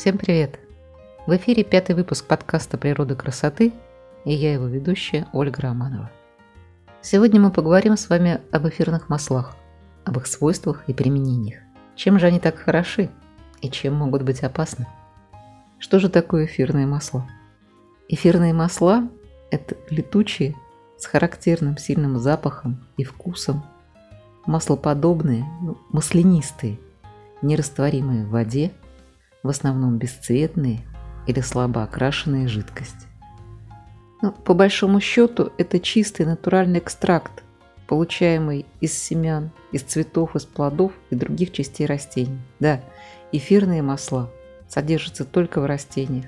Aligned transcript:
Всем 0.00 0.16
привет! 0.16 0.58
В 1.26 1.36
эфире 1.36 1.62
пятый 1.62 1.94
выпуск 1.94 2.26
подкаста 2.26 2.78
«Природа 2.78 3.14
красоты» 3.14 3.74
и 4.24 4.32
я 4.32 4.54
его 4.54 4.64
ведущая 4.64 5.28
Ольга 5.34 5.60
Романова. 5.60 6.10
Сегодня 7.02 7.38
мы 7.38 7.50
поговорим 7.50 7.98
с 7.98 8.08
вами 8.08 8.40
об 8.50 8.66
эфирных 8.66 9.10
маслах, 9.10 9.54
об 10.06 10.16
их 10.16 10.26
свойствах 10.26 10.84
и 10.86 10.94
применениях. 10.94 11.60
Чем 11.96 12.18
же 12.18 12.24
они 12.24 12.40
так 12.40 12.56
хороши 12.56 13.10
и 13.60 13.68
чем 13.68 13.92
могут 13.92 14.22
быть 14.22 14.42
опасны? 14.42 14.86
Что 15.78 15.98
же 15.98 16.08
такое 16.08 16.46
эфирные 16.46 16.86
масла? 16.86 17.28
Эфирные 18.08 18.54
масла– 18.54 19.06
это 19.50 19.76
летучие, 19.90 20.56
с 20.96 21.04
характерным 21.04 21.76
сильным 21.76 22.18
запахом 22.18 22.86
и 22.96 23.04
вкусом, 23.04 23.64
маслоподобные, 24.46 25.44
ну, 25.60 25.76
маслянистые, 25.90 26.78
нерастворимые 27.42 28.24
в 28.24 28.30
воде, 28.30 28.72
в 29.42 29.48
основном 29.48 29.98
бесцветные 29.98 30.80
или 31.26 31.40
слабо 31.40 31.82
окрашенные 31.82 32.48
жидкости. 32.48 33.06
Но, 34.22 34.32
по 34.32 34.54
большому 34.54 35.00
счету, 35.00 35.52
это 35.56 35.80
чистый 35.80 36.26
натуральный 36.26 36.78
экстракт, 36.78 37.42
получаемый 37.86 38.66
из 38.80 38.92
семян, 38.92 39.50
из 39.72 39.82
цветов, 39.82 40.36
из 40.36 40.44
плодов 40.44 40.92
и 41.10 41.14
других 41.14 41.52
частей 41.52 41.86
растений. 41.86 42.38
Да, 42.58 42.80
эфирные 43.32 43.82
масла 43.82 44.30
содержатся 44.68 45.24
только 45.24 45.60
в 45.60 45.66
растениях. 45.66 46.26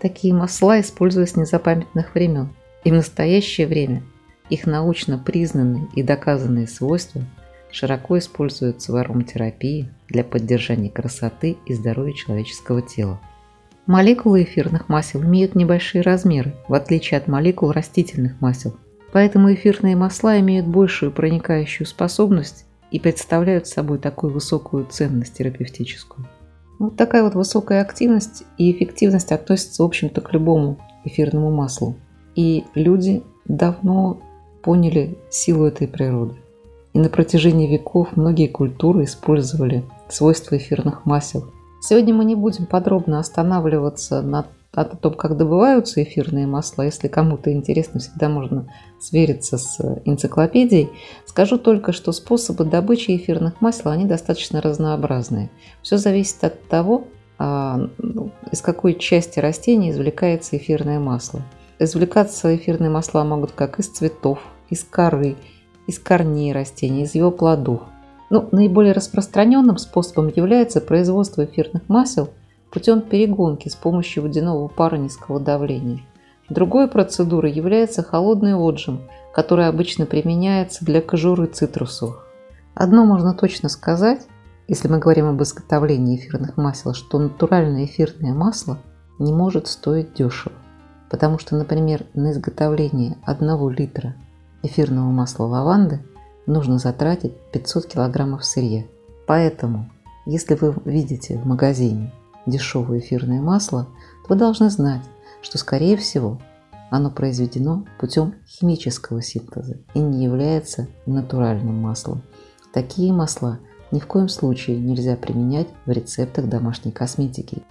Такие 0.00 0.34
масла 0.34 0.80
используются 0.80 1.34
с 1.34 1.38
незапамятных 1.38 2.14
времен, 2.14 2.48
и 2.82 2.90
в 2.90 2.94
настоящее 2.94 3.68
время 3.68 4.02
их 4.50 4.66
научно 4.66 5.16
признанные 5.16 5.88
и 5.94 6.02
доказанные 6.02 6.66
свойства 6.66 7.22
широко 7.72 8.18
используются 8.18 8.92
в 8.92 8.96
ароматерапии 8.96 9.88
для 10.08 10.22
поддержания 10.22 10.90
красоты 10.90 11.56
и 11.66 11.74
здоровья 11.74 12.12
человеческого 12.12 12.82
тела. 12.82 13.18
Молекулы 13.86 14.44
эфирных 14.44 14.88
масел 14.88 15.24
имеют 15.24 15.56
небольшие 15.56 16.02
размеры, 16.02 16.54
в 16.68 16.74
отличие 16.74 17.18
от 17.18 17.26
молекул 17.26 17.72
растительных 17.72 18.40
масел. 18.40 18.76
Поэтому 19.12 19.52
эфирные 19.52 19.96
масла 19.96 20.38
имеют 20.38 20.66
большую 20.66 21.10
проникающую 21.10 21.86
способность 21.86 22.64
и 22.92 23.00
представляют 23.00 23.66
собой 23.66 23.98
такую 23.98 24.32
высокую 24.32 24.86
ценность 24.86 25.34
терапевтическую. 25.34 26.28
Вот 26.78 26.96
такая 26.96 27.22
вот 27.22 27.34
высокая 27.34 27.82
активность 27.82 28.44
и 28.56 28.70
эффективность 28.70 29.32
относятся, 29.32 29.82
в 29.82 29.86
общем-то, 29.86 30.20
к 30.20 30.32
любому 30.32 30.78
эфирному 31.04 31.50
маслу. 31.50 31.96
И 32.34 32.64
люди 32.74 33.22
давно 33.46 34.20
поняли 34.62 35.18
силу 35.30 35.66
этой 35.66 35.88
природы. 35.88 36.36
И 36.92 36.98
на 36.98 37.08
протяжении 37.08 37.70
веков 37.70 38.16
многие 38.16 38.48
культуры 38.48 39.04
использовали 39.04 39.84
свойства 40.08 40.56
эфирных 40.56 41.06
масел. 41.06 41.52
Сегодня 41.80 42.14
мы 42.14 42.24
не 42.24 42.34
будем 42.34 42.66
подробно 42.66 43.18
останавливаться 43.18 44.22
на 44.22 44.46
о 44.74 44.84
том, 44.84 45.14
как 45.14 45.36
добываются 45.36 46.02
эфирные 46.02 46.46
масла. 46.46 46.82
Если 46.82 47.08
кому-то 47.08 47.52
интересно, 47.52 48.00
всегда 48.00 48.28
можно 48.28 48.72
свериться 48.98 49.58
с 49.58 49.78
энциклопедией. 50.06 50.88
Скажу 51.26 51.58
только, 51.58 51.92
что 51.92 52.12
способы 52.12 52.64
добычи 52.64 53.14
эфирных 53.16 53.60
масел, 53.60 53.90
они 53.90 54.06
достаточно 54.06 54.62
разнообразные. 54.62 55.50
Все 55.82 55.98
зависит 55.98 56.42
от 56.42 56.66
того, 56.68 57.04
а, 57.38 57.88
ну, 57.98 58.30
из 58.50 58.62
какой 58.62 58.94
части 58.94 59.40
растения 59.40 59.90
извлекается 59.90 60.56
эфирное 60.56 60.98
масло. 60.98 61.42
Извлекаться 61.78 62.54
эфирные 62.56 62.88
масла 62.88 63.24
могут 63.24 63.52
как 63.52 63.78
из 63.78 63.88
цветов, 63.88 64.38
из 64.70 64.84
коры, 64.84 65.36
из 65.86 65.98
корней 65.98 66.52
растения, 66.52 67.04
из 67.04 67.14
его 67.14 67.30
плодов. 67.30 67.82
Ну, 68.30 68.48
наиболее 68.50 68.92
распространенным 68.92 69.78
способом 69.78 70.28
является 70.34 70.80
производство 70.80 71.44
эфирных 71.44 71.88
масел 71.88 72.30
путем 72.70 73.02
перегонки 73.02 73.68
с 73.68 73.74
помощью 73.74 74.22
водяного 74.22 74.68
пара 74.68 74.96
низкого 74.96 75.38
давления. 75.38 76.00
Другой 76.48 76.88
процедурой 76.88 77.52
является 77.52 78.02
холодный 78.02 78.54
отжим, 78.54 79.02
который 79.34 79.68
обычно 79.68 80.06
применяется 80.06 80.84
для 80.84 81.00
кожуры 81.00 81.46
цитрусовых. 81.46 82.26
Одно 82.74 83.04
можно 83.04 83.34
точно 83.34 83.68
сказать, 83.68 84.26
если 84.68 84.88
мы 84.88 84.98
говорим 84.98 85.26
об 85.26 85.42
изготовлении 85.42 86.16
эфирных 86.16 86.56
масел, 86.56 86.94
что 86.94 87.18
натуральное 87.18 87.84
эфирное 87.84 88.32
масло 88.32 88.78
не 89.18 89.32
может 89.32 89.66
стоить 89.66 90.14
дешево. 90.14 90.52
Потому 91.10 91.38
что, 91.38 91.56
например, 91.56 92.06
на 92.14 92.32
изготовление 92.32 93.18
1 93.26 93.70
литра 93.70 94.14
эфирного 94.62 95.10
масла 95.10 95.44
лаванды 95.44 96.04
нужно 96.46 96.78
затратить 96.78 97.36
500 97.52 97.86
килограммов 97.86 98.44
сырья. 98.44 98.84
Поэтому, 99.26 99.90
если 100.26 100.54
вы 100.54 100.74
видите 100.84 101.38
в 101.38 101.46
магазине 101.46 102.12
дешевое 102.46 103.00
эфирное 103.00 103.40
масло, 103.40 103.84
то 104.24 104.34
вы 104.34 104.36
должны 104.36 104.70
знать, 104.70 105.02
что, 105.42 105.58
скорее 105.58 105.96
всего, 105.96 106.38
оно 106.90 107.10
произведено 107.10 107.86
путем 107.98 108.34
химического 108.46 109.22
синтеза 109.22 109.78
и 109.94 110.00
не 110.00 110.24
является 110.24 110.88
натуральным 111.06 111.76
маслом. 111.76 112.22
Такие 112.72 113.12
масла 113.12 113.60
ни 113.90 113.98
в 113.98 114.06
коем 114.06 114.28
случае 114.28 114.78
нельзя 114.78 115.16
применять 115.16 115.68
в 115.86 115.90
рецептах 115.90 116.48
домашней 116.48 116.92
косметики. 116.92 117.62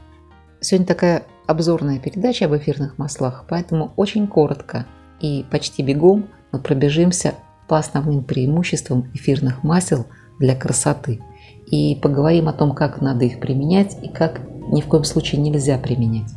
Сегодня 0.60 0.88
такая 0.88 1.24
обзорная 1.48 2.00
передача 2.00 2.46
об 2.46 2.56
эфирных 2.56 2.98
маслах, 2.98 3.46
поэтому 3.50 3.94
очень 3.96 4.28
коротко 4.28 4.86
и 5.20 5.46
почти 5.50 5.84
бегом 5.84 6.28
мы 6.52 6.60
пробежимся 6.60 7.36
по 7.68 7.78
основным 7.78 8.24
преимуществам 8.24 9.10
эфирных 9.14 9.64
масел 9.64 10.06
для 10.40 10.56
красоты 10.56 11.22
и 11.68 11.96
поговорим 11.96 12.50
о 12.50 12.54
том, 12.54 12.74
как 12.74 13.02
надо 13.02 13.26
их 13.26 13.40
применять 13.40 13.98
и 14.04 14.10
как 14.10 14.42
ни 14.72 14.82
в 14.82 14.88
коем 14.88 15.04
случае 15.04 15.42
нельзя 15.42 15.78
применять. 15.78 16.30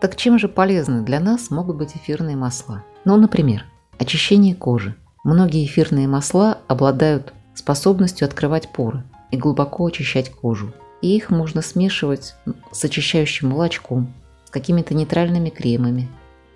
Так 0.00 0.14
чем 0.14 0.38
же 0.38 0.48
полезны 0.48 1.02
для 1.02 1.20
нас 1.20 1.50
могут 1.50 1.76
быть 1.76 1.96
эфирные 1.96 2.36
масла? 2.36 2.84
Ну, 3.04 3.16
например, 3.16 3.64
очищение 3.98 4.54
кожи. 4.54 4.94
Многие 5.24 5.64
эфирные 5.64 6.06
масла 6.06 6.58
обладают 6.68 7.32
способностью 7.54 8.26
открывать 8.26 8.68
поры 8.68 9.02
и 9.30 9.36
глубоко 9.36 9.86
очищать 9.86 10.30
кожу. 10.30 10.72
И 11.02 11.16
их 11.16 11.30
можно 11.30 11.62
смешивать 11.62 12.34
с 12.72 12.84
очищающим 12.84 13.48
молочком, 13.48 14.12
с 14.44 14.50
какими-то 14.50 14.94
нейтральными 14.94 15.48
кремами. 15.48 16.08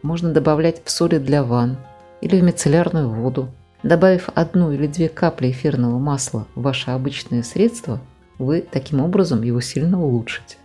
Можно 0.02 0.32
добавлять 0.32 0.82
в 0.84 0.90
соли 0.90 1.18
для 1.18 1.42
ванн, 1.44 1.76
или 2.22 2.40
в 2.40 2.42
мицеллярную 2.42 3.10
воду. 3.10 3.50
Добавив 3.82 4.30
одну 4.34 4.72
или 4.72 4.86
две 4.86 5.08
капли 5.08 5.50
эфирного 5.50 5.98
масла 5.98 6.46
в 6.54 6.62
ваше 6.62 6.92
обычное 6.92 7.42
средство, 7.42 8.00
вы 8.38 8.62
таким 8.62 9.00
образом 9.00 9.42
его 9.42 9.60
сильно 9.60 10.02
улучшите. 10.02 10.56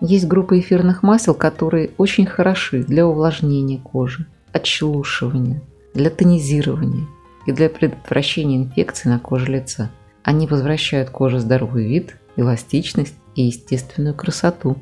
Есть 0.00 0.26
группа 0.26 0.58
эфирных 0.58 1.02
масел, 1.02 1.34
которые 1.34 1.90
очень 1.98 2.26
хороши 2.26 2.82
для 2.82 3.06
увлажнения 3.06 3.78
кожи, 3.78 4.26
отшелушивания, 4.52 5.62
для 5.94 6.10
тонизирования 6.10 7.06
и 7.46 7.52
для 7.52 7.68
предотвращения 7.68 8.56
инфекций 8.56 9.10
на 9.10 9.18
коже 9.18 9.52
лица. 9.52 9.90
Они 10.22 10.46
возвращают 10.46 11.10
коже 11.10 11.38
здоровый 11.38 11.86
вид, 11.86 12.16
эластичность 12.36 13.14
и 13.34 13.42
естественную 13.42 14.14
красоту. 14.14 14.76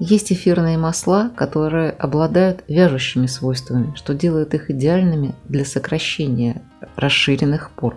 Есть 0.00 0.32
эфирные 0.32 0.78
масла, 0.78 1.30
которые 1.34 1.90
обладают 1.90 2.62
вяжущими 2.68 3.26
свойствами, 3.26 3.92
что 3.96 4.14
делает 4.14 4.54
их 4.54 4.70
идеальными 4.70 5.34
для 5.48 5.64
сокращения 5.64 6.62
расширенных 6.94 7.72
пор 7.72 7.96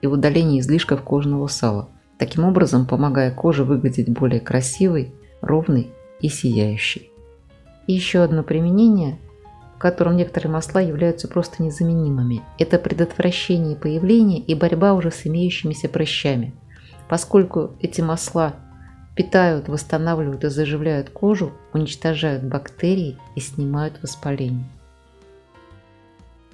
и 0.00 0.06
удаления 0.06 0.60
излишков 0.60 1.02
кожного 1.02 1.48
сала, 1.48 1.88
таким 2.18 2.44
образом 2.44 2.86
помогая 2.86 3.32
коже 3.32 3.64
выглядеть 3.64 4.08
более 4.08 4.40
красивой, 4.40 5.12
ровной 5.40 5.90
и 6.20 6.28
сияющей. 6.28 7.10
И 7.88 7.94
еще 7.94 8.20
одно 8.20 8.44
применение, 8.44 9.18
в 9.74 9.80
котором 9.80 10.16
некоторые 10.16 10.52
масла 10.52 10.80
являются 10.80 11.26
просто 11.26 11.64
незаменимыми, 11.64 12.42
это 12.60 12.78
предотвращение 12.78 13.74
появления 13.74 14.38
и 14.38 14.54
борьба 14.54 14.94
уже 14.94 15.10
с 15.10 15.26
имеющимися 15.26 15.88
прыщами, 15.88 16.54
поскольку 17.08 17.72
эти 17.80 18.02
масла 18.02 18.54
питают, 19.20 19.68
восстанавливают 19.68 20.44
и 20.44 20.48
заживляют 20.48 21.10
кожу, 21.10 21.52
уничтожают 21.74 22.42
бактерии 22.42 23.18
и 23.36 23.40
снимают 23.40 24.00
воспаление. 24.00 24.64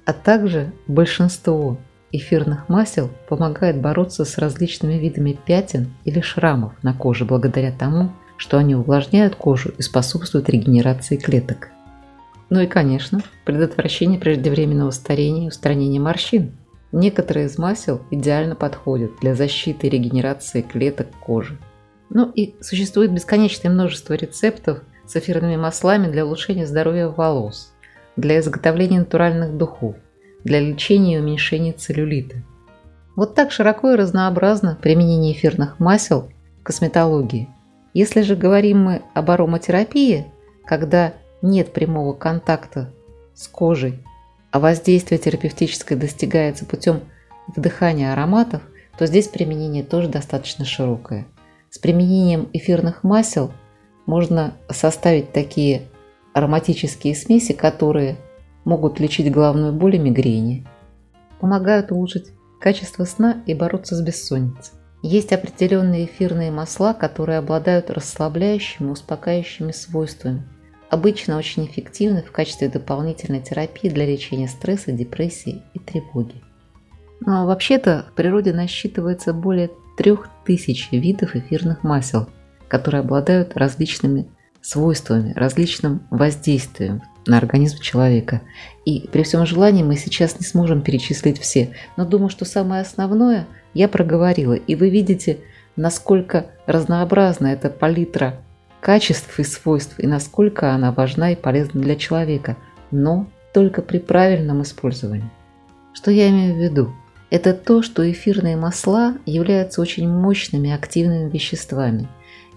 А 0.03 0.11
также 0.11 0.73
большинство 0.85 1.77
эфирных 2.11 2.67
масел 2.67 3.09
помогает 3.29 3.79
бороться 3.79 4.25
с 4.25 4.37
различными 4.37 4.95
видами 4.95 5.31
пятен 5.45 5.93
или 6.03 6.19
шрамов 6.19 6.73
на 6.83 6.93
коже 6.93 7.23
благодаря 7.23 7.71
тому, 7.71 8.11
что 8.35 8.57
они 8.57 8.75
увлажняют 8.75 9.37
кожу 9.37 9.69
и 9.77 9.81
способствуют 9.81 10.49
регенерации 10.49 11.15
клеток. 11.15 11.69
Ну 12.49 12.59
и, 12.59 12.67
конечно, 12.67 13.21
предотвращение 13.45 14.19
преждевременного 14.19 14.91
старения 14.91 15.45
и 15.45 15.47
устранения 15.47 16.01
морщин. 16.01 16.51
Некоторые 16.91 17.45
из 17.45 17.57
масел 17.57 18.01
идеально 18.11 18.55
подходят 18.55 19.11
для 19.21 19.35
защиты 19.35 19.87
и 19.87 19.89
регенерации 19.89 20.61
клеток 20.61 21.07
кожи. 21.21 21.57
Ну 22.09 22.31
и 22.33 22.55
существует 22.61 23.11
бесконечное 23.11 23.71
множество 23.71 24.13
рецептов 24.13 24.79
с 25.05 25.15
эфирными 25.15 25.57
маслами 25.57 26.07
для 26.07 26.25
улучшения 26.25 26.65
здоровья 26.65 27.07
волос, 27.07 27.73
для 28.15 28.39
изготовления 28.39 28.99
натуральных 28.99 29.57
духов, 29.57 29.95
для 30.43 30.59
лечения 30.59 31.15
и 31.15 31.19
уменьшения 31.19 31.73
целлюлита. 31.73 32.37
Вот 33.15 33.35
так 33.35 33.51
широко 33.51 33.93
и 33.93 33.95
разнообразно 33.95 34.77
применение 34.81 35.33
эфирных 35.33 35.79
масел 35.79 36.29
в 36.59 36.63
косметологии. 36.63 37.49
Если 37.93 38.21
же 38.21 38.35
говорим 38.35 38.83
мы 38.83 39.01
об 39.13 39.31
ароматерапии, 39.31 40.27
когда 40.65 41.13
нет 41.41 41.73
прямого 41.73 42.13
контакта 42.13 42.93
с 43.33 43.47
кожей, 43.47 44.03
а 44.51 44.59
воздействие 44.59 45.17
терапевтическое 45.17 45.97
достигается 45.97 46.65
путем 46.65 47.01
вдыхания 47.55 48.13
ароматов, 48.13 48.61
то 48.97 49.05
здесь 49.05 49.27
применение 49.27 49.83
тоже 49.83 50.09
достаточно 50.09 50.65
широкое. 50.65 51.25
С 51.69 51.79
применением 51.79 52.49
эфирных 52.53 53.03
масел 53.03 53.51
можно 54.05 54.53
составить 54.69 55.33
такие 55.33 55.83
ароматические 56.33 57.15
смеси, 57.15 57.53
которые 57.53 58.17
могут 58.63 58.99
лечить 58.99 59.31
головную 59.31 59.73
боль 59.73 59.95
и 59.95 59.99
мигрени, 59.99 60.65
помогают 61.39 61.91
улучшить 61.91 62.31
качество 62.59 63.05
сна 63.05 63.43
и 63.45 63.53
бороться 63.53 63.95
с 63.95 64.01
бессонницей. 64.01 64.73
Есть 65.03 65.31
определенные 65.31 66.05
эфирные 66.05 66.51
масла, 66.51 66.93
которые 66.93 67.39
обладают 67.39 67.91
расслабляющими, 67.91 68.89
успокаивающими 68.89 69.71
свойствами. 69.71 70.43
Обычно 70.89 71.37
очень 71.37 71.65
эффективны 71.65 72.23
в 72.23 72.31
качестве 72.31 72.69
дополнительной 72.69 73.41
терапии 73.41 73.89
для 73.89 74.05
лечения 74.05 74.47
стресса, 74.47 74.91
депрессии 74.91 75.61
и 75.73 75.79
тревоги. 75.79 76.41
Но 77.19 77.45
вообще-то 77.45 78.05
в 78.11 78.15
природе 78.15 78.53
насчитывается 78.53 79.33
более 79.33 79.69
3000 79.97 80.95
видов 80.95 81.35
эфирных 81.35 81.83
масел, 81.83 82.29
которые 82.67 83.01
обладают 83.01 83.57
различными 83.57 84.27
свойствами, 84.61 85.33
различным 85.35 86.07
воздействием 86.09 87.01
на 87.25 87.37
организм 87.37 87.79
человека. 87.79 88.41
И 88.85 89.07
при 89.11 89.23
всем 89.23 89.45
желании 89.45 89.83
мы 89.83 89.95
сейчас 89.95 90.39
не 90.39 90.45
сможем 90.45 90.81
перечислить 90.81 91.39
все, 91.39 91.73
но 91.97 92.05
думаю, 92.05 92.29
что 92.29 92.45
самое 92.45 92.81
основное 92.81 93.47
я 93.73 93.87
проговорила, 93.87 94.53
и 94.53 94.75
вы 94.75 94.89
видите, 94.89 95.39
насколько 95.75 96.47
разнообразна 96.65 97.47
эта 97.47 97.69
палитра 97.69 98.41
качеств 98.79 99.39
и 99.39 99.43
свойств, 99.43 99.99
и 99.99 100.07
насколько 100.07 100.73
она 100.73 100.91
важна 100.91 101.31
и 101.31 101.35
полезна 101.35 101.81
для 101.81 101.95
человека, 101.95 102.55
но 102.91 103.27
только 103.53 103.81
при 103.81 103.99
правильном 103.99 104.61
использовании. 104.61 105.29
Что 105.93 106.11
я 106.11 106.29
имею 106.29 106.55
в 106.55 106.57
виду? 106.59 106.93
Это 107.29 107.53
то, 107.53 107.81
что 107.81 108.09
эфирные 108.09 108.55
масла 108.55 109.17
являются 109.25 109.81
очень 109.81 110.07
мощными 110.09 110.71
активными 110.71 111.29
веществами, 111.29 112.07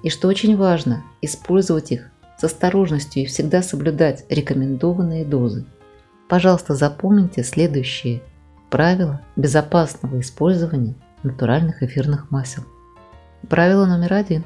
и 0.02 0.10
что 0.10 0.28
очень 0.28 0.56
важно 0.56 1.02
использовать 1.20 1.90
их 1.90 2.10
с 2.38 2.44
осторожностью 2.44 3.22
и 3.22 3.26
всегда 3.26 3.62
соблюдать 3.62 4.24
рекомендованные 4.28 5.24
дозы. 5.24 5.66
Пожалуйста, 6.28 6.74
запомните 6.74 7.42
следующие 7.42 8.22
правила 8.70 9.20
безопасного 9.34 10.20
использования 10.20 10.94
натуральных 11.24 11.82
эфирных 11.82 12.30
масел. 12.30 12.62
Правило 13.48 13.84
номер 13.86 14.14
один. 14.14 14.44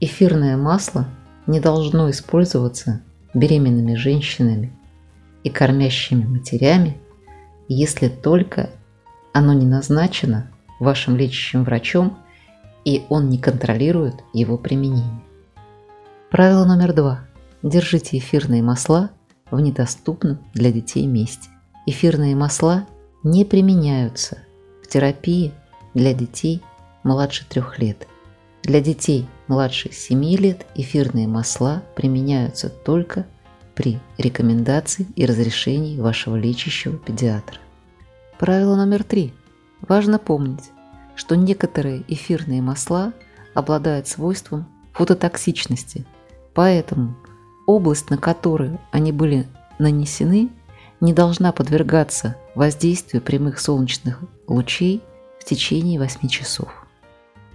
Эфирное 0.00 0.56
масло 0.56 1.06
не 1.48 1.58
должно 1.58 2.08
использоваться 2.10 3.02
беременными 3.34 3.94
женщинами 3.94 4.72
и 5.42 5.50
кормящими 5.50 6.24
матерями, 6.24 6.96
если 7.68 8.08
только 8.08 8.70
оно 9.32 9.52
не 9.52 9.66
назначено 9.66 10.50
вашим 10.80 11.16
лечащим 11.16 11.64
врачом 11.64 12.18
и 12.84 13.04
он 13.08 13.28
не 13.28 13.38
контролирует 13.38 14.24
его 14.32 14.56
применение. 14.56 15.20
Правило 16.30 16.64
номер 16.64 16.94
два. 16.94 17.20
Держите 17.62 18.18
эфирные 18.18 18.62
масла 18.62 19.10
в 19.50 19.60
недоступном 19.60 20.38
для 20.54 20.72
детей 20.72 21.06
месте. 21.06 21.48
Эфирные 21.86 22.36
масла 22.36 22.86
не 23.24 23.44
применяются 23.44 24.38
в 24.82 24.88
терапии 24.88 25.52
для 25.94 26.14
детей 26.14 26.62
младше 27.02 27.46
трех 27.48 27.78
лет. 27.78 28.06
Для 28.62 28.80
детей 28.80 29.26
младше 29.46 29.90
7 29.92 30.22
лет 30.36 30.66
эфирные 30.74 31.26
масла 31.26 31.82
применяются 31.94 32.68
только 32.68 33.26
при 33.74 33.98
рекомендации 34.18 35.06
и 35.16 35.24
разрешении 35.24 35.98
вашего 35.98 36.36
лечащего 36.36 36.96
педиатра. 36.96 37.58
Правило 38.38 38.76
номер 38.76 39.04
три. 39.04 39.34
Важно 39.80 40.18
помнить, 40.18 40.70
что 41.16 41.34
некоторые 41.34 42.04
эфирные 42.08 42.62
масла 42.62 43.12
обладают 43.54 44.08
свойством 44.08 44.66
фототоксичности– 44.92 46.06
Поэтому 46.58 47.14
область, 47.66 48.10
на 48.10 48.18
которую 48.18 48.80
они 48.90 49.12
были 49.12 49.46
нанесены, 49.78 50.50
не 51.00 51.12
должна 51.12 51.52
подвергаться 51.52 52.34
воздействию 52.56 53.22
прямых 53.22 53.60
солнечных 53.60 54.18
лучей 54.48 55.00
в 55.38 55.44
течение 55.44 56.00
8 56.00 56.28
часов. 56.28 56.84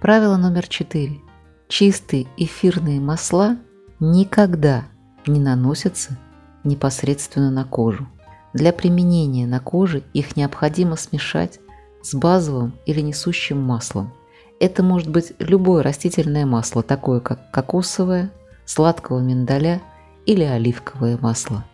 Правило 0.00 0.38
номер 0.38 0.66
4. 0.66 1.20
Чистые 1.68 2.26
эфирные 2.38 2.98
масла 2.98 3.58
никогда 4.00 4.84
не 5.26 5.38
наносятся 5.38 6.18
непосредственно 6.64 7.50
на 7.50 7.66
кожу. 7.66 8.08
Для 8.54 8.72
применения 8.72 9.46
на 9.46 9.58
коже 9.58 10.04
их 10.12 10.36
необходимо 10.36 10.94
смешать 10.94 11.58
с 12.02 12.14
базовым 12.14 12.74
или 12.86 13.00
несущим 13.00 13.60
маслом. 13.60 14.14
Это 14.60 14.84
может 14.84 15.10
быть 15.10 15.32
любое 15.40 15.82
растительное 15.82 16.46
масло, 16.46 16.84
такое 16.84 17.18
как 17.18 17.50
кокосовое, 17.50 18.30
сладкого 18.64 19.18
миндаля 19.18 19.82
или 20.24 20.44
оливковое 20.44 21.18
масло. 21.20 21.64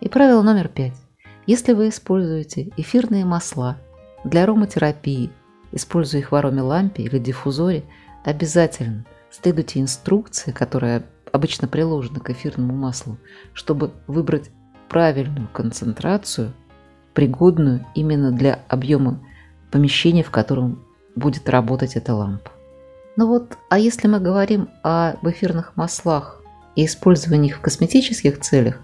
И 0.00 0.08
правило 0.08 0.40
номер 0.40 0.68
пять. 0.68 0.96
Если 1.46 1.74
вы 1.74 1.90
используете 1.90 2.70
эфирные 2.78 3.26
масла 3.26 3.76
для 4.24 4.44
ароматерапии, 4.44 5.30
используя 5.72 6.22
их 6.22 6.32
в 6.32 6.34
аромелампе 6.34 7.02
или 7.02 7.18
диффузоре, 7.18 7.84
обязательно 8.24 9.04
следуйте 9.30 9.80
инструкции, 9.80 10.52
которая 10.52 11.04
обычно 11.32 11.68
приложена 11.68 12.20
к 12.20 12.30
эфирному 12.30 12.74
маслу, 12.74 13.18
чтобы 13.52 13.92
выбрать 14.06 14.50
правильную 14.90 15.48
концентрацию, 15.48 16.52
пригодную 17.14 17.86
именно 17.94 18.32
для 18.32 18.58
объема 18.68 19.20
помещения, 19.70 20.22
в 20.22 20.30
котором 20.30 20.82
будет 21.14 21.48
работать 21.48 21.96
эта 21.96 22.14
лампа. 22.14 22.50
Ну 23.16 23.28
вот, 23.28 23.56
а 23.68 23.78
если 23.78 24.08
мы 24.08 24.20
говорим 24.20 24.68
об 24.82 25.26
эфирных 25.28 25.76
маслах 25.76 26.42
и 26.74 26.84
использование 26.84 27.50
их 27.50 27.58
в 27.58 27.60
косметических 27.60 28.40
целях, 28.40 28.78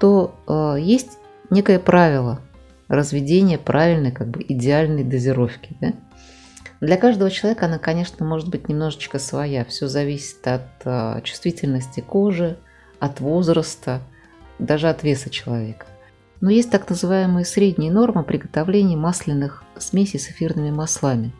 то 0.00 0.34
э, 0.48 0.76
есть 0.80 1.18
некое 1.50 1.78
правило 1.78 2.40
разведения 2.88 3.58
правильной, 3.58 4.10
как 4.10 4.28
бы 4.28 4.44
идеальной 4.46 5.04
дозировки. 5.04 5.76
Да? 5.80 5.92
Для 6.80 6.96
каждого 6.96 7.30
человека 7.30 7.66
она, 7.66 7.78
конечно, 7.78 8.26
может 8.26 8.48
быть 8.48 8.68
немножечко 8.68 9.20
своя. 9.20 9.64
Все 9.64 9.86
зависит 9.86 10.44
от 10.46 10.62
э, 10.84 11.20
чувствительности 11.22 12.00
кожи, 12.00 12.58
от 12.98 13.20
возраста, 13.20 14.00
даже 14.64 14.88
от 14.88 15.02
веса 15.02 15.30
человека. 15.30 15.86
Но 16.40 16.50
есть 16.50 16.70
так 16.70 16.88
называемые 16.88 17.44
средние 17.44 17.92
нормы 17.92 18.24
приготовления 18.24 18.96
масляных 18.96 19.62
смесей 19.78 20.18
с 20.18 20.28
эфирными 20.28 20.70
маслами. 20.70 21.32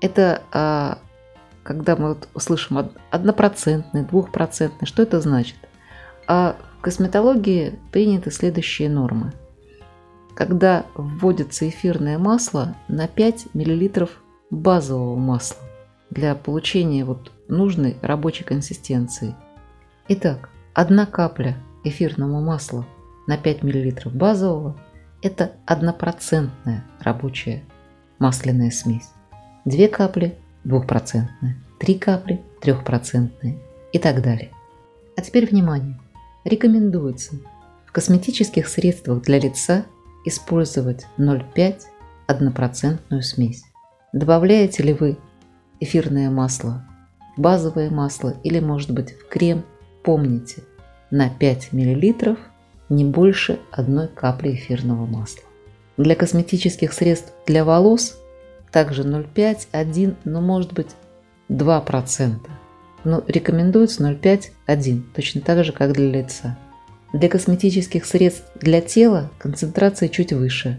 Это 0.00 0.42
а, 0.52 0.98
когда 1.62 1.96
мы 1.96 2.10
вот 2.10 2.28
услышим 2.34 2.90
однопроцентный, 3.10 4.04
двухпроцентный, 4.04 4.86
что 4.86 5.02
это 5.02 5.20
значит? 5.20 5.56
А 6.26 6.56
в 6.78 6.82
косметологии 6.82 7.78
приняты 7.92 8.30
следующие 8.30 8.88
нормы. 8.88 9.32
Когда 10.34 10.86
вводится 10.94 11.68
эфирное 11.68 12.18
масло 12.18 12.76
на 12.88 13.08
5 13.08 13.54
мл 13.54 14.08
базового 14.50 15.16
масла 15.16 15.62
для 16.10 16.34
получения 16.34 17.04
вот 17.04 17.32
нужной 17.48 17.96
рабочей 18.02 18.44
консистенции. 18.44 19.34
Итак, 20.08 20.50
одна 20.74 21.06
капля 21.06 21.56
эфирного 21.88 22.40
масла 22.40 22.86
на 23.26 23.36
5 23.36 23.62
мл 23.62 24.10
базового– 24.10 24.76
это 25.22 25.52
однопроцентная 25.64 26.84
рабочая 27.00 27.64
масляная 28.18 28.70
смесь. 28.70 29.08
Две 29.64 29.88
капли 29.88 30.36
двухпроцентная, 30.64 31.56
три 31.78 31.94
капли 31.98 32.42
трехпроцентная 32.60 33.56
и 33.92 33.98
так 33.98 34.22
далее. 34.22 34.50
А 35.16 35.22
теперь 35.22 35.48
внимание! 35.48 35.98
Рекомендуется 36.44 37.36
в 37.86 37.92
косметических 37.92 38.68
средствах 38.68 39.22
для 39.22 39.38
лица 39.38 39.84
использовать 40.24 41.06
0,5 41.18 41.82
однопроцентную 42.26 43.22
смесь. 43.22 43.64
Добавляете 44.12 44.82
ли 44.82 44.92
вы 44.92 45.18
эфирное 45.80 46.30
масло 46.30 46.86
базовое 47.36 47.90
масло 47.90 48.34
или 48.42 48.60
может 48.60 48.90
быть 48.90 49.12
в 49.12 49.28
крем, 49.28 49.64
помните, 50.02 50.62
на 51.10 51.28
5 51.28 51.72
мл 51.72 52.36
не 52.88 53.04
больше 53.04 53.58
одной 53.70 54.08
капли 54.08 54.54
эфирного 54.54 55.06
масла. 55.06 55.42
Для 55.96 56.14
косметических 56.14 56.92
средств 56.92 57.32
для 57.46 57.64
волос 57.64 58.18
также 58.70 59.02
0,5, 59.02 59.68
1, 59.72 60.16
но 60.24 60.40
может 60.40 60.72
быть 60.72 60.90
2%. 61.48 62.34
Но 63.04 63.22
рекомендуется 63.26 64.02
0,5, 64.02 64.50
1, 64.66 65.06
точно 65.14 65.40
так 65.40 65.64
же, 65.64 65.72
как 65.72 65.92
для 65.92 66.10
лица. 66.10 66.58
Для 67.12 67.28
косметических 67.28 68.04
средств 68.04 68.44
для 68.60 68.80
тела 68.80 69.30
концентрация 69.38 70.08
чуть 70.08 70.32
выше. 70.32 70.78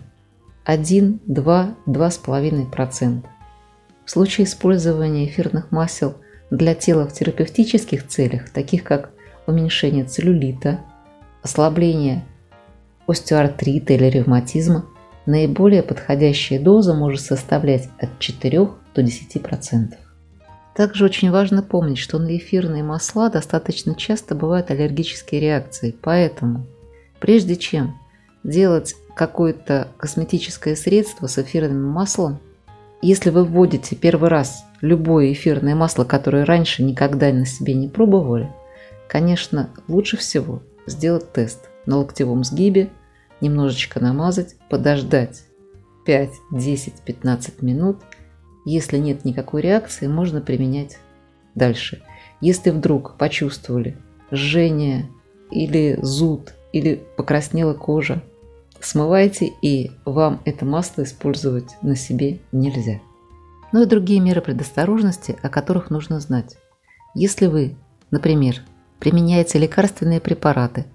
1, 0.65 1.21
2, 1.25 1.75
2,5%. 1.87 3.23
В 4.05 4.11
случае 4.11 4.45
использования 4.45 5.25
эфирных 5.25 5.71
масел 5.71 6.15
для 6.51 6.75
тела 6.75 7.07
в 7.07 7.13
терапевтических 7.13 8.07
целях, 8.07 8.49
таких 8.49 8.83
как 8.83 9.11
уменьшение 9.47 10.05
целлюлита, 10.05 10.81
ослабление 11.41 12.25
остеоартрита 13.07 13.93
или 13.93 14.05
ревматизма, 14.05 14.85
наиболее 15.25 15.81
подходящая 15.81 16.59
доза 16.59 16.93
может 16.93 17.21
составлять 17.21 17.89
от 17.99 18.19
4 18.19 18.67
до 18.95 19.01
10%. 19.01 19.93
Также 20.75 21.05
очень 21.05 21.31
важно 21.31 21.63
помнить, 21.63 21.97
что 21.97 22.19
на 22.19 22.37
эфирные 22.37 22.83
масла 22.83 23.29
достаточно 23.31 23.95
часто 23.95 24.35
бывают 24.35 24.69
аллергические 24.69 25.41
реакции, 25.41 25.95
поэтому 26.01 26.67
прежде 27.19 27.55
чем 27.55 27.95
делать 28.43 28.95
какое-то 29.15 29.87
косметическое 29.97 30.75
средство 30.75 31.25
с 31.25 31.39
эфирным 31.39 31.83
маслом, 31.83 32.39
если 33.01 33.31
вы 33.31 33.43
вводите 33.43 33.95
первый 33.95 34.29
раз 34.29 34.63
любое 34.81 35.33
эфирное 35.33 35.75
масло, 35.75 36.03
которое 36.03 36.45
раньше 36.45 36.83
никогда 36.83 37.31
на 37.31 37.45
себе 37.45 37.73
не 37.73 37.87
пробовали, 37.87 38.51
конечно, 39.07 39.69
лучше 39.87 40.17
всего 40.17 40.61
сделать 40.85 41.31
тест 41.33 41.69
на 41.85 41.97
локтевом 41.97 42.43
сгибе, 42.43 42.89
немножечко 43.41 43.99
намазать, 43.99 44.55
подождать 44.69 45.43
5, 46.05 46.31
10, 46.51 46.93
15 47.05 47.61
минут– 47.61 47.97
если 48.69 48.97
нет 48.97 49.23
никакой 49.23 49.61
реакции, 49.61 50.07
можно 50.07 50.41
применять 50.41 50.97
дальше. 51.55 52.01
Если 52.41 52.69
вдруг 52.69 53.15
почувствовали 53.15 53.95
жжение 54.29 55.07
или 55.51 55.97
зуд, 56.01 56.53
или 56.73 57.01
покраснела 57.15 57.73
кожа, 57.73 58.21
смывайте, 58.81 59.53
и 59.61 59.91
вам 60.03 60.41
это 60.43 60.65
масло 60.65 61.03
использовать 61.03 61.81
на 61.81 61.95
себе 61.95 62.39
нельзя. 62.51 62.99
Ну 63.71 63.83
и 63.83 63.85
другие 63.85 64.19
меры 64.19 64.41
предосторожности, 64.41 65.37
о 65.41 65.47
которых 65.47 65.89
нужно 65.89 66.19
знать. 66.19 66.57
Если 67.15 67.45
вы, 67.45 67.77
например, 68.11 68.63
применяете 68.99 69.59
лекарственные 69.59 70.19
препараты, 70.19 70.85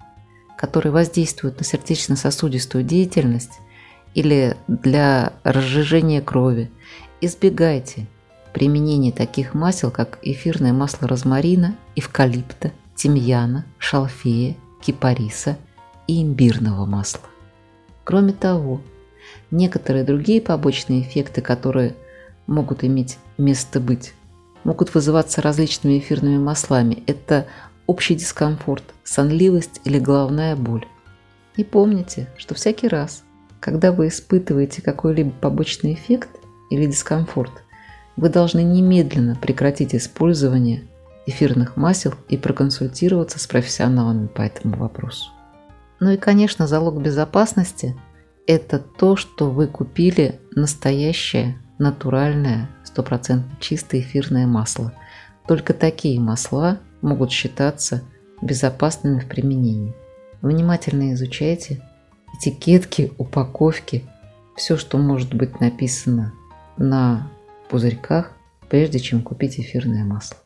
которые 0.57 0.91
воздействуют 0.91 1.59
на 1.59 1.65
сердечно-сосудистую 1.65 2.83
деятельность 2.83 3.59
или 4.13 4.55
для 4.67 5.33
разжижения 5.43 6.21
крови, 6.21 6.71
Избегайте 7.25 8.05
применения 8.51 9.13
таких 9.13 9.53
масел, 9.53 9.91
как 9.91 10.19
эфирное 10.23 10.73
масло 10.73 11.07
розмарина, 11.07 11.77
эвкалипта, 11.95 12.73
тимьяна, 12.95 13.65
шалфея, 13.77 14.57
кипариса 14.81 15.57
и 16.05 16.21
имбирного 16.21 16.85
масла. 16.85 17.21
Кроме 18.03 18.33
того, 18.33 18.81
некоторые 19.51 20.03
другие 20.03 20.41
побочные 20.41 21.01
эффекты, 21.01 21.39
которые 21.39 21.95
могут 22.45 22.83
иметь 22.83 23.19
место 23.37 23.79
быть, 23.79 24.13
могут 24.65 24.93
вызываться 24.93 25.41
различными 25.41 25.99
эфирными 25.99 26.39
маслами. 26.39 27.05
Это 27.07 27.47
общий 27.87 28.15
дискомфорт, 28.15 28.83
сонливость 29.03 29.81
или 29.83 29.99
головная 29.99 30.55
боль. 30.55 30.85
И 31.55 31.63
помните, 31.63 32.29
что 32.37 32.55
всякий 32.55 32.87
раз, 32.87 33.23
когда 33.59 33.91
вы 33.91 34.07
испытываете 34.07 34.81
какой-либо 34.81 35.31
побочный 35.31 35.93
эффект, 35.93 36.29
или 36.73 36.87
дискомфорт, 36.87 37.51
вы 38.15 38.29
должны 38.29 38.63
немедленно 38.63 39.35
прекратить 39.35 39.93
использование 39.95 40.83
эфирных 41.25 41.77
масел 41.77 42.13
и 42.29 42.37
проконсультироваться 42.37 43.39
с 43.39 43.47
профессионалами 43.47 44.27
по 44.27 44.41
этому 44.41 44.77
вопросу. 44.77 45.31
Ну 45.99 46.11
и, 46.11 46.17
конечно, 46.17 46.67
залог 46.67 47.01
безопасности– 47.01 47.95
это 48.47 48.79
то, 48.79 49.15
что 49.15 49.49
вы 49.49 49.67
купили 49.67 50.41
настоящее, 50.51 51.57
натуральное, 51.77 52.69
стопроцентно 52.83 53.55
чистое 53.59 54.01
эфирное 54.01 54.47
масло. 54.47 54.93
Только 55.47 55.73
такие 55.73 56.19
масла 56.19 56.79
могут 57.03 57.31
считаться 57.31 58.01
безопасными 58.41 59.19
в 59.19 59.27
применении. 59.27 59.93
Внимательно 60.41 61.13
изучайте 61.13 61.81
этикетки, 62.35 63.11
упаковки, 63.17 64.03
все, 64.55 64.77
что 64.77 64.97
может 64.97 65.33
быть 65.33 65.59
написано 65.59 66.33
на 66.77 67.31
пузырьках, 67.69 68.31
прежде 68.69 68.99
чем 68.99 69.21
купить 69.21 69.59
эфирное 69.59 70.03
масло. 70.03 70.37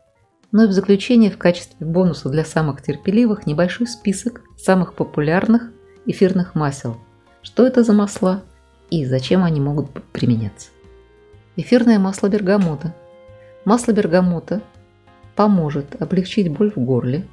Ну 0.51 0.63
и 0.63 0.67
в 0.67 0.71
заключение, 0.71 1.29
в 1.29 1.37
качестве 1.37 1.85
бонуса 1.85 2.29
для 2.29 2.45
самых 2.45 2.81
терпеливых, 2.81 3.45
небольшой 3.45 3.87
список 3.87 4.41
самых 4.57 4.93
популярных 4.93 5.71
эфирных 6.05 6.55
масел. 6.55 6.97
Что 7.41 7.65
это 7.67 7.83
за 7.83 7.93
масла 7.93 8.43
и 8.89 9.05
зачем 9.05 9.43
они 9.43 9.59
могут 9.59 9.91
применяться. 10.11 10.69
Эфирное 11.55 11.99
масло 11.99 12.29
бергамота. 12.29 12.95
Масло 13.65 13.91
бергамота 13.91 14.61
поможет 15.37 16.01
облегчить 16.01 16.51
боль 16.51 16.71
в 16.75 16.79
горле, 16.79 17.25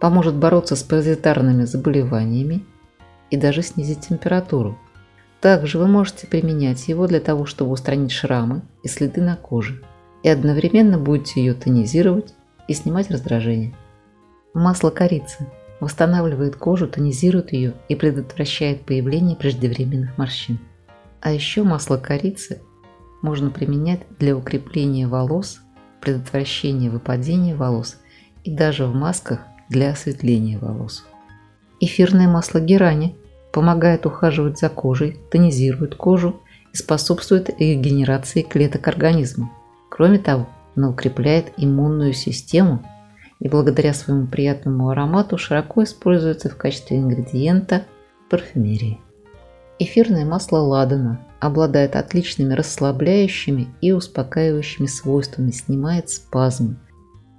поможет 0.00 0.34
бороться 0.34 0.74
с 0.74 0.82
паразитарными 0.82 1.64
заболеваниями 1.64 2.64
и 3.30 3.36
даже 3.36 3.62
снизить 3.62 4.08
температуру. 4.08 4.78
Также 5.40 5.78
вы 5.78 5.86
можете 5.86 6.26
применять 6.26 6.88
его 6.88 7.06
для 7.06 7.20
того, 7.20 7.44
чтобы 7.44 7.70
устранить 7.70 8.12
шрамы 8.12 8.62
и 8.82 8.88
следы 8.88 9.20
на 9.20 9.36
коже, 9.36 9.82
и 10.22 10.28
одновременно 10.28 10.98
будете 10.98 11.40
ее 11.40 11.52
тонизировать 11.52 12.34
и 12.66 12.72
снимать 12.72 13.10
раздражение. 13.10 13.74
Масло 14.54 14.88
корицы 14.90 15.46
восстанавливает 15.80 16.56
кожу, 16.56 16.88
тонизирует 16.88 17.52
ее 17.52 17.74
и 17.88 17.94
предотвращает 17.94 18.86
появление 18.86 19.36
преждевременных 19.36 20.16
морщин. 20.16 20.58
А 21.20 21.30
еще 21.30 21.62
масло 21.62 21.98
корицы 21.98 22.62
можно 23.20 23.50
применять 23.50 24.00
для 24.18 24.34
укрепления 24.34 25.06
волос, 25.06 25.60
предотвращения 26.00 26.90
выпадения 26.90 27.56
волос 27.56 27.96
и 28.44 28.50
даже 28.54 28.86
в 28.86 28.94
масках 28.94 29.40
для 29.68 29.90
осветления 29.90 30.58
волос. 30.58 31.04
Эфирное 31.80 32.28
масло 32.28 32.60
герани– 32.60 33.16
помогает 33.52 34.06
ухаживать 34.06 34.58
за 34.58 34.68
кожей, 34.68 35.18
тонизирует 35.30 35.94
кожу 35.94 36.40
и 36.72 36.76
способствует 36.76 37.50
регенерации 37.58 38.42
клеток 38.42 38.88
организма. 38.88 39.50
Кроме 39.90 40.18
того, 40.18 40.48
она 40.76 40.90
укрепляет 40.90 41.52
иммунную 41.56 42.12
систему 42.12 42.84
и 43.40 43.48
благодаря 43.48 43.94
своему 43.94 44.26
приятному 44.26 44.90
аромату 44.90 45.38
широко 45.38 45.82
используется 45.82 46.48
в 46.48 46.56
качестве 46.56 46.98
ингредиента 46.98 47.84
парфюмерии. 48.30 49.00
Эфирное 49.80 50.24
масло 50.24 50.58
ладана 50.58 51.20
обладает 51.38 51.94
отличными 51.94 52.52
расслабляющими 52.54 53.68
и 53.80 53.92
успокаивающими 53.92 54.86
свойствами, 54.86 55.52
снимает 55.52 56.10
спазмы. 56.10 56.76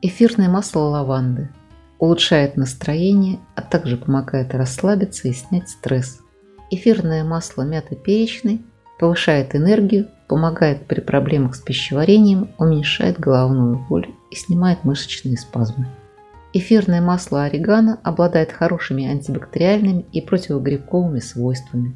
Эфирное 0.01 0.47
масло 0.47 0.81
лаванды 0.81 1.49
улучшает 1.97 2.55
настроение, 2.55 3.39
а 3.55 3.61
также 3.61 3.97
помогает 3.97 4.55
расслабиться 4.55 5.27
и 5.27 5.33
снять 5.33 5.67
стресс. 5.67 6.21
Эфирное 6.71 7.25
масло 7.25 7.63
мяты 7.63 7.95
перечной 7.97 8.61
повышает 8.99 9.53
энергию, 9.53 10.07
помогает 10.29 10.87
при 10.87 11.01
проблемах 11.01 11.55
с 11.55 11.59
пищеварением, 11.59 12.51
уменьшает 12.57 13.19
головную 13.19 13.85
боль 13.89 14.07
и 14.31 14.35
снимает 14.35 14.85
мышечные 14.85 15.37
спазмы. 15.37 15.87
Эфирное 16.53 17.01
масло 17.01 17.43
орегано 17.43 17.99
обладает 18.03 18.53
хорошими 18.53 19.05
антибактериальными 19.05 20.05
и 20.13 20.21
противогрибковыми 20.21 21.19
свойствами. 21.19 21.95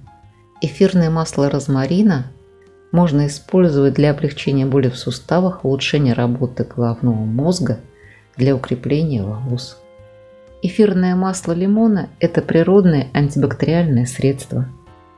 Эфирное 0.61 1.09
масло 1.09 1.49
розмарина 1.49 2.31
можно 2.91 3.27
использовать 3.27 3.95
для 3.95 4.11
облегчения 4.11 4.65
боли 4.65 4.89
в 4.89 4.97
суставах, 4.97 5.65
улучшения 5.65 6.13
работы 6.13 6.63
головного 6.63 7.25
мозга, 7.25 7.79
для 8.37 8.55
укрепления 8.55 9.23
волос. 9.23 9.79
Эфирное 10.61 11.15
масло 11.15 11.51
лимона– 11.51 12.09
это 12.19 12.41
природное 12.41 13.07
антибактериальное 13.13 14.05
средство. 14.05 14.69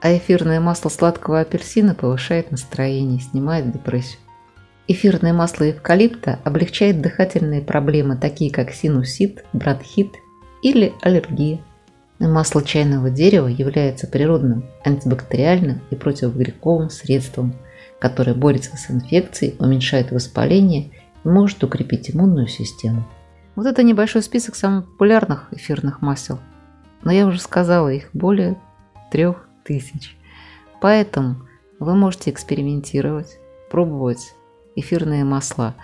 А 0.01 0.15
эфирное 0.17 0.59
масло 0.59 0.89
сладкого 0.89 1.39
апельсина 1.39 1.95
повышает 1.95 2.51
настроение, 2.51 3.19
снимает 3.19 3.71
депрессию. 3.71 4.19
Эфирное 4.87 5.33
масло 5.33 5.69
эвкалипта 5.69 6.39
облегчает 6.43 7.01
дыхательные 7.01 7.61
проблемы, 7.61 8.17
такие 8.17 8.51
как 8.51 8.71
синусит, 8.71 9.43
бронхит 9.53 10.13
или 10.61 10.93
аллергия. 11.01 11.59
Масло 12.19 12.63
чайного 12.63 13.09
дерева 13.09 13.47
является 13.47 14.07
природным 14.07 14.65
антибактериальным 14.83 15.81
и 15.89 15.95
противогрибковым 15.95 16.89
средством, 16.89 17.53
которое 17.99 18.33
борется 18.33 18.77
с 18.77 18.89
инфекцией, 18.89 19.55
уменьшает 19.59 20.11
воспаление 20.11 20.91
и 21.23 21.27
может 21.27 21.63
укрепить 21.63 22.09
иммунную 22.09 22.47
систему. 22.47 23.05
Вот 23.55 23.65
это 23.65 23.83
небольшой 23.83 24.21
список 24.21 24.55
самых 24.55 24.85
популярных 24.85 25.47
эфирных 25.51 26.01
масел. 26.01 26.39
Но 27.03 27.11
я 27.11 27.27
уже 27.27 27.39
сказала, 27.39 27.89
их 27.89 28.09
более 28.13 28.59
трех 29.11 29.47
тысяч. 29.63 30.17
Поэтому 30.81 31.37
вы 31.79 31.95
можете 31.95 32.31
экспериментировать, 32.31 33.37
пробовать 33.69 34.35
эфирные 34.75 35.23
масла. 35.23 35.75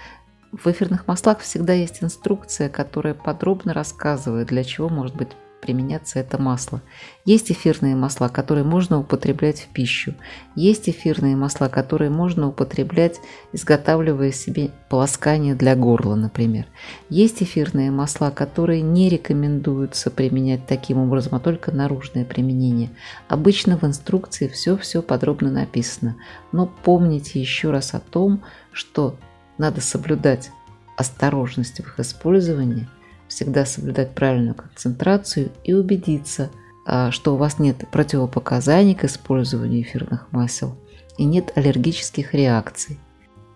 В 0.51 0.67
эфирных 0.67 1.07
маслах 1.07 1.39
всегда 1.39 1.73
есть 1.73 2.03
инструкция, 2.03 2.69
которая 2.69 3.13
подробно 3.13 3.73
рассказывает, 3.73 4.47
для 4.47 4.63
чего 4.63 4.89
может 4.89 5.15
быть 5.15 5.29
применяться 5.61 6.19
это 6.19 6.41
масло. 6.41 6.81
Есть 7.23 7.51
эфирные 7.51 7.95
масла, 7.95 8.27
которые 8.27 8.63
можно 8.63 8.99
употреблять 8.99 9.61
в 9.61 9.67
пищу. 9.67 10.15
Есть 10.55 10.89
эфирные 10.89 11.35
масла, 11.35 11.69
которые 11.69 12.09
можно 12.09 12.47
употреблять, 12.47 13.19
изготавливая 13.53 14.31
себе 14.31 14.71
полоскание 14.89 15.55
для 15.55 15.75
горла, 15.75 16.15
например. 16.15 16.65
Есть 17.09 17.43
эфирные 17.43 17.91
масла, 17.91 18.31
которые 18.31 18.81
не 18.81 19.07
рекомендуется 19.07 20.09
применять 20.09 20.65
таким 20.65 20.97
образом, 20.97 21.35
а 21.35 21.39
только 21.39 21.71
наружное 21.71 22.25
применение. 22.25 22.89
Обычно 23.27 23.77
в 23.77 23.83
инструкции 23.83 24.47
все-все 24.47 25.01
подробно 25.01 25.51
написано. 25.51 26.15
Но 26.51 26.65
помните 26.65 27.39
еще 27.39 27.71
раз 27.71 27.93
о 27.93 27.99
том, 27.99 28.41
что 28.71 29.15
надо 29.57 29.79
соблюдать 29.79 30.49
осторожность 30.97 31.77
в 31.77 31.79
их 31.81 31.99
использовании, 31.99 32.87
всегда 33.31 33.65
соблюдать 33.65 34.13
правильную 34.13 34.55
концентрацию 34.55 35.51
и 35.63 35.73
убедиться, 35.73 36.49
а, 36.85 37.11
что 37.11 37.33
у 37.33 37.37
вас 37.37 37.59
нет 37.59 37.87
противопоказаний 37.89 38.93
к 38.93 39.05
использованию 39.05 39.81
эфирных 39.81 40.29
масел 40.31 40.75
и 41.17 41.23
нет 41.23 41.53
аллергических 41.55 42.33
реакций. 42.33 42.99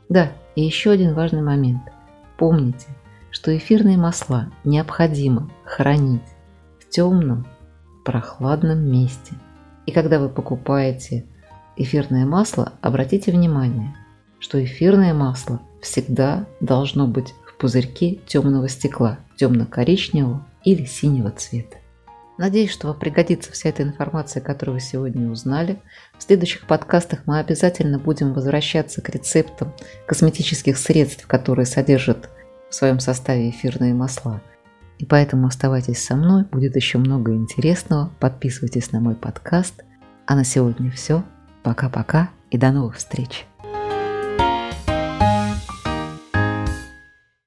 Да, 0.08 0.32
и 0.56 0.64
еще 0.64 0.92
один 0.92 1.14
важный 1.14 1.42
момент. 1.42 1.82
Помните, 2.38 2.88
что 3.32 3.56
эфирные 3.56 3.98
масла 3.98 4.50
необходимо 4.64 5.52
хранить 5.66 6.22
в 6.80 6.90
темном, 6.90 7.46
прохладном 8.06 8.80
месте. 8.80 9.34
И 9.86 9.92
когда 9.92 10.20
вы 10.20 10.30
покупаете 10.30 11.26
эфирное 11.76 12.26
масло, 12.26 12.72
обратите 12.80 13.34
внимание, 13.34 13.94
что 14.40 14.64
эфирное 14.64 15.14
масло 15.14 15.60
всегда 15.82 16.46
должно 16.62 17.08
быть 17.08 17.34
в 17.56 17.62
пузырьке 17.62 18.20
темного 18.28 18.68
стекла, 18.68 19.20
темно-коричневого 19.38 20.46
или 20.64 20.86
синего 20.86 21.32
цвета. 21.32 21.78
Надеюсь, 22.38 22.72
что 22.72 22.88
вам 22.88 23.00
пригодится 23.00 23.52
вся 23.54 23.70
эта 23.70 23.84
информация, 23.84 24.42
которую 24.42 24.76
вы 24.76 24.82
сегодня 24.82 25.30
узнали. 25.30 25.82
В 26.18 26.24
следующих 26.24 26.68
подкастах 26.68 27.22
мы 27.26 27.40
обязательно 27.40 27.98
будем 27.98 28.34
возвращаться 28.34 29.02
к 29.02 29.10
рецептам 29.10 29.74
косметических 30.06 30.78
средств, 30.78 31.28
которые 31.28 31.66
содержат 31.66 32.30
в 32.70 32.76
своем 32.76 33.00
составе 33.00 33.50
эфирные 33.50 33.94
масла. 33.94 34.42
И 34.98 35.06
поэтому 35.06 35.48
оставайтесь 35.48 36.04
со 36.04 36.16
мной, 36.16 36.44
будет 36.44 36.76
еще 36.76 36.98
много 36.98 37.34
интересного. 37.34 38.12
Подписывайтесь 38.20 38.92
на 38.92 39.00
мой 39.00 39.16
подкаст. 39.16 39.84
А 40.26 40.36
на 40.36 40.44
сегодня 40.44 40.92
все. 40.92 41.24
Пока-пока 41.64 42.30
и 42.52 42.58
до 42.58 42.72
новых 42.72 42.98
встреч! 42.98 43.46